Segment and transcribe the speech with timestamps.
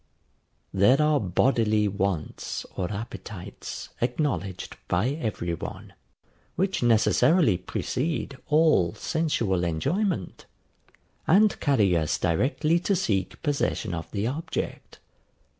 [0.73, 5.93] There are bodily wants or appetites acknowledged by every one,
[6.55, 10.47] which necessarily precede all sensual enjoyment,
[11.27, 14.97] and carry us directly to seek possession of the object.